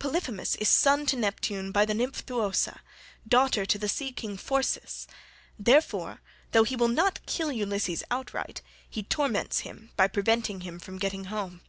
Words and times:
Polyphemus 0.00 0.56
is 0.56 0.68
son 0.68 1.06
to 1.06 1.14
Neptune 1.16 1.70
by 1.70 1.84
the 1.84 1.94
nymph 1.94 2.26
Thoosa, 2.26 2.80
daughter 3.28 3.64
to 3.64 3.78
the 3.78 3.88
sea 3.88 4.10
king 4.10 4.36
Phorcys; 4.36 5.06
therefore 5.56 6.20
though 6.50 6.64
he 6.64 6.74
will 6.74 6.88
not 6.88 7.24
kill 7.26 7.52
Ulysses 7.52 8.02
outright, 8.10 8.60
he 8.90 9.04
torments 9.04 9.60
him 9.60 9.92
by 9.96 10.08
preventing 10.08 10.62
him 10.62 10.80
from 10.80 10.98
getting 10.98 11.26
home. 11.26 11.60